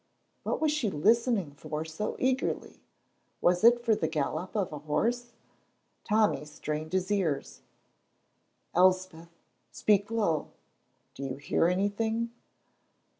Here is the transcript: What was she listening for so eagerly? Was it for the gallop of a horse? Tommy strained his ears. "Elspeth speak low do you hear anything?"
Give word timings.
What 0.41 0.59
was 0.59 0.71
she 0.71 0.89
listening 0.89 1.51
for 1.51 1.85
so 1.85 2.15
eagerly? 2.17 2.81
Was 3.39 3.63
it 3.63 3.79
for 3.85 3.93
the 3.93 4.07
gallop 4.07 4.55
of 4.55 4.73
a 4.73 4.79
horse? 4.79 5.33
Tommy 6.03 6.43
strained 6.45 6.93
his 6.93 7.11
ears. 7.11 7.61
"Elspeth 8.73 9.29
speak 9.69 10.09
low 10.09 10.47
do 11.13 11.21
you 11.23 11.35
hear 11.35 11.67
anything?" 11.67 12.31